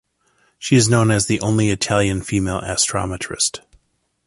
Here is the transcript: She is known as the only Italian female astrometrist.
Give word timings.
She 0.57 0.75
is 0.77 0.89
known 0.89 1.11
as 1.11 1.27
the 1.27 1.39
only 1.41 1.69
Italian 1.69 2.23
female 2.23 2.59
astrometrist. 2.61 3.59